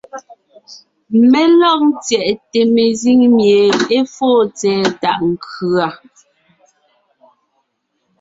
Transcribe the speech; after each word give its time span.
Mé 1.29 1.41
lɔg 1.59 1.79
ńtyɛʼte 1.91 2.59
mezíŋ 2.73 3.19
mie 3.35 3.61
é 3.97 3.99
fóo 4.15 4.39
tsɛ̀ɛ 4.57 4.83
tàʼ 5.01 5.19
nkʉ̀a. 5.33 5.87